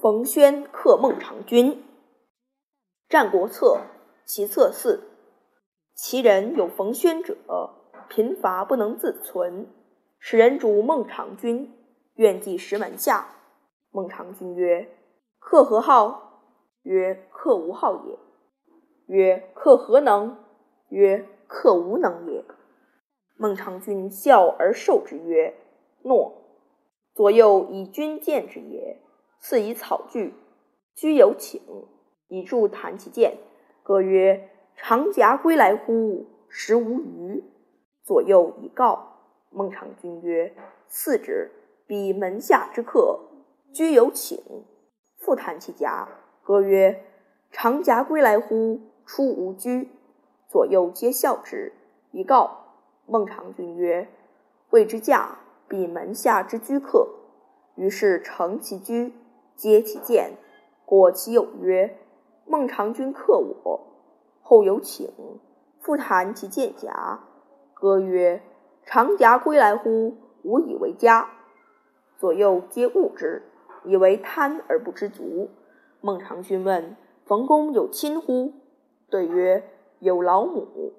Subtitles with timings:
[0.00, 1.72] 冯谖克孟尝君，
[3.08, 3.80] 《战国策·
[4.24, 4.96] 齐策四》。
[5.92, 7.36] 其人有冯谖者，
[8.08, 9.66] 贫乏不能自存，
[10.20, 11.74] 使人主孟尝君，
[12.14, 13.26] 愿寄食门下。
[13.90, 14.88] 孟尝君曰
[15.40, 16.44] ：“克何好？”
[16.84, 18.16] 曰：“克无好也。”
[19.12, 20.38] 曰：“克何能？”
[20.90, 22.44] 曰：“克无能也。”
[23.36, 25.58] 孟尝君笑而受之曰
[26.06, 26.34] ：“诺。”
[27.16, 29.02] 左右以君见之也。
[29.40, 30.34] 赐以草具，
[30.94, 31.60] 居有请，
[32.28, 33.38] 以助弹其剑。
[33.82, 36.26] 歌曰：“长夹归来乎？
[36.48, 37.44] 食无余。”
[38.04, 39.16] 左右以告。
[39.50, 40.54] 孟尝君曰
[40.88, 41.50] ：“赐之。”
[41.86, 43.18] 彼门下之客，
[43.72, 44.38] 居有请，
[45.16, 46.06] 复弹其夹。
[46.42, 47.02] 歌曰
[47.50, 48.80] ：“长夹归来乎？
[49.06, 49.88] 出无居。”
[50.46, 51.72] 左右皆笑之。
[52.10, 52.64] 以告。
[53.06, 54.06] 孟尝君曰
[54.68, 57.08] ：“谓之驾，彼门下之居客。”
[57.76, 59.14] 于是乘其居。
[59.58, 60.36] 皆其剑，
[60.84, 61.98] 果其有曰
[62.46, 63.80] ：“孟尝君克我。”
[64.40, 65.12] 后有请，
[65.80, 67.18] 复弹其剑夹。
[67.74, 68.40] 歌曰
[68.86, 70.16] ：“长夹归来乎？
[70.44, 71.28] 吾以为家。”
[72.16, 73.50] 左右皆恶之，
[73.84, 75.50] 以为贪而不知足。
[76.00, 78.52] 孟尝君问：“冯公有亲乎？”
[79.10, 80.92] 对曰：“有老母。”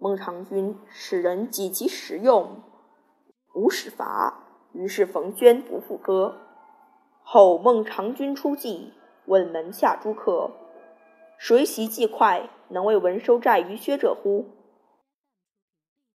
[0.00, 2.60] 孟尝君使人给其食用，
[3.54, 4.48] 无使伐。
[4.72, 6.49] 于是冯娟不复歌。
[7.32, 8.92] 后孟尝君出计，
[9.26, 10.50] 问门下诸客
[11.38, 14.46] ：“谁习计快，能为文收债于薛者乎？”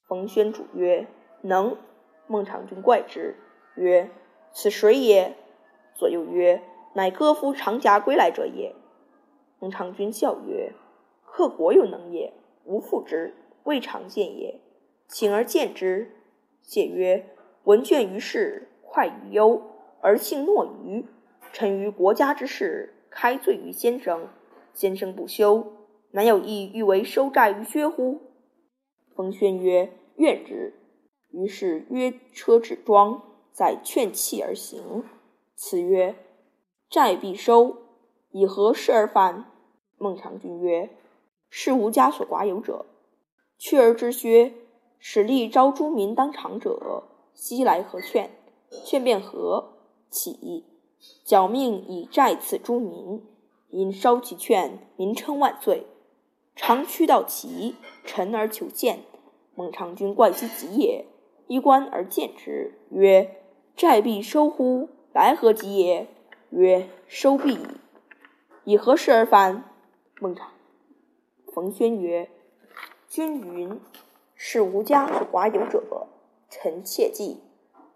[0.09, 1.07] 冯轩主曰
[1.45, 1.77] ：“能。”
[2.27, 3.37] 孟尝君怪之，
[3.75, 4.09] 曰
[4.55, 5.37] ：“此谁也？”
[5.95, 6.63] 左右曰
[6.97, 8.75] ：“乃歌夫长夹归来者也。”
[9.61, 10.73] 孟尝君笑曰
[11.27, 12.33] ：“客国有能也，
[12.65, 14.63] 吾复之，未尝见也。
[15.09, 16.17] 请而见之。”
[16.65, 19.61] 谢曰：“闻卷于事，快于忧。”
[20.03, 21.07] 而幸诺于
[21.53, 24.29] 臣于国家之事，开罪于先生。
[24.75, 25.65] 先生不修，
[26.11, 28.21] 难有意欲为收债于薛乎？
[29.15, 30.75] 冯轩曰：“愿之。”
[31.31, 33.23] 于是约车止庄，
[33.53, 35.05] 再劝弃而行。
[35.55, 36.17] 辞曰
[36.91, 37.77] ：“债必收，
[38.33, 39.45] 以何事而返？”
[39.99, 40.91] 孟尝君曰
[41.49, 42.87] ：“是吾家所寡有者。
[43.57, 44.53] 去而知薛，
[44.99, 47.05] 使吏招诸民当场者，
[47.35, 48.31] 悉来何劝？
[48.85, 49.69] 劝便何？”
[50.13, 50.67] 起，
[51.25, 53.25] 矫命以债赐诸民，
[53.71, 55.87] 因烧其券，民称万岁。
[56.55, 57.75] 常驱到齐，
[58.05, 59.01] 臣而求见。
[59.55, 61.07] 孟尝君怪其极也，
[61.47, 63.43] 衣冠而见之，曰
[63.75, 64.91] ：“债必收乎？
[65.13, 66.07] 来何急也？”
[66.51, 67.67] 曰：“收必矣。”
[68.65, 69.65] 以何事而返？
[70.21, 70.51] 孟尝、
[71.53, 72.31] 冯轩曰
[73.09, 73.81] ：“君云
[74.35, 76.07] 是吾家所寡有者，
[76.49, 77.41] 臣切记。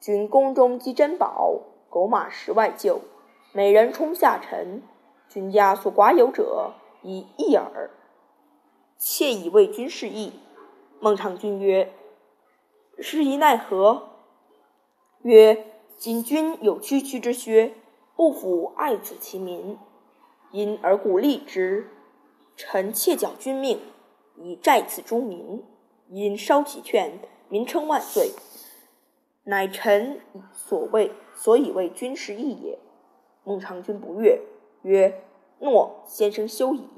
[0.00, 1.60] 君宫中积珍宝。”
[1.96, 2.98] 狗马十外厩，
[3.54, 4.82] 每人充下臣。
[5.30, 7.88] 君家所寡有者，以一耳。
[8.98, 10.34] 妾以为君示意。
[11.00, 11.90] 孟尝君曰
[13.00, 14.10] ：“示意奈何？”
[15.24, 17.72] 曰：“今君有区区之薛，
[18.14, 19.78] 不抚爱子其民，
[20.50, 21.88] 因而鼓励之。
[22.56, 23.80] 臣妾缴君命，
[24.36, 25.64] 以债此诸民，
[26.10, 27.18] 因稍其劝，
[27.48, 28.32] 民称万岁。”
[29.48, 30.20] 乃臣
[30.52, 32.80] 所谓所以为君事义也。
[33.44, 34.42] 孟尝君不悦，
[34.82, 35.22] 曰
[35.62, 36.88] ：“诺，先生休矣。”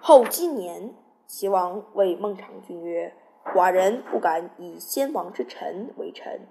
[0.00, 0.94] 后积年，
[1.26, 3.16] 齐王谓孟尝君曰
[3.52, 6.46] ：“寡人不敢以先王之臣为臣。”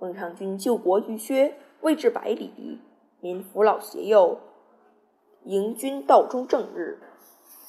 [0.00, 2.80] 孟尝君救国于薛，未至百里，
[3.20, 4.40] 民扶老携幼，
[5.44, 6.98] 迎君道中正日。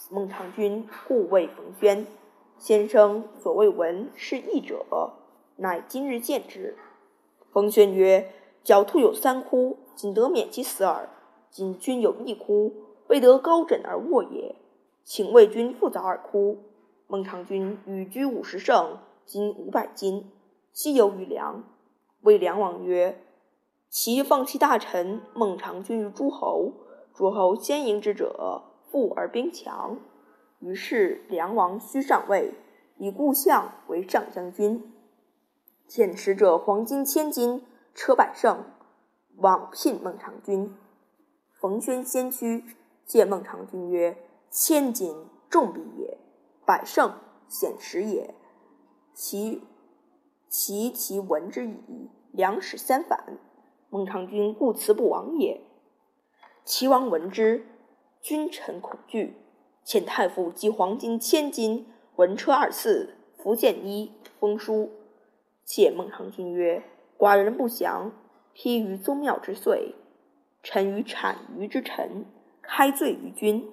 [0.09, 2.07] 孟尝君故谓冯轩
[2.57, 5.13] ：“先生所谓闻是义者。”
[5.59, 6.77] 乃今日见之。
[7.51, 8.31] 冯轩曰
[8.63, 11.09] ：“狡兔有三窟，仅得免其死耳。
[11.49, 12.73] 今君有一窟，
[13.07, 14.55] 未得高枕而卧也。
[15.03, 16.59] 请为君复凿二窟。”
[17.07, 20.31] 孟尝君与居五十乘，金五百斤，
[20.71, 21.63] 悉有余粮。
[22.21, 23.21] 魏梁王曰
[23.89, 26.71] ：“其放弃大臣孟尝君于诸侯，
[27.13, 29.97] 诸侯先迎之者，富而兵强。
[30.59, 32.53] 于是梁王须上位，
[32.97, 34.93] 以故相为上将军。”
[35.89, 37.65] 遣使者黄金千斤，
[37.95, 38.63] 车百乘，
[39.37, 40.71] 往聘孟尝君。
[41.59, 42.63] 冯轩先驱，
[43.07, 44.15] 见孟尝君曰
[44.51, 46.19] ：“千金重币也，
[46.63, 47.15] 百乘
[47.47, 48.35] 显实也。
[49.15, 49.63] 其
[50.47, 53.39] 其其闻之矣，两使三反。
[53.89, 55.59] 孟尝君故辞不往也。”
[56.63, 57.65] 齐王闻之，
[58.21, 59.33] 君臣恐惧，
[59.83, 64.91] 遣太傅及黄金千斤，文车二驷，服剑一，封书。
[65.69, 66.81] 谢孟尝君曰
[67.15, 68.11] ：“寡人不祥，
[68.53, 69.93] 披于宗庙之岁，
[70.63, 72.25] 臣于产于之臣，
[72.63, 73.71] 开罪于君。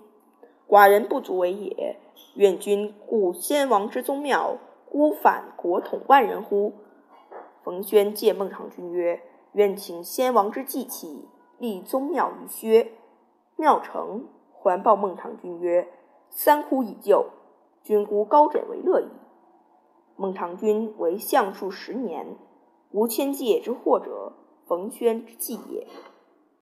[0.69, 1.96] 寡人不足为也。
[2.34, 4.58] 愿君顾先王之宗庙，
[4.90, 6.75] 孤反国统万人乎？
[7.64, 9.22] 冯轩借孟尝君曰
[9.56, 11.26] ：“愿请先王之祭器，
[11.56, 12.92] 立宗庙于薛。”
[13.56, 15.88] 庙成，还报孟尝君曰
[16.28, 17.31] ：“三哭已就，
[17.82, 19.08] 君孤高枕为乐矣。”
[20.16, 22.36] 孟尝君为相数十年，
[22.90, 24.32] 无千界之祸者，
[24.66, 25.86] 冯谖之计也。